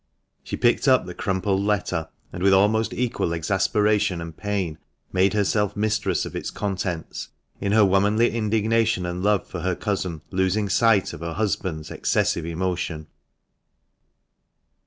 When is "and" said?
2.33-2.41, 4.19-4.35, 9.05-9.21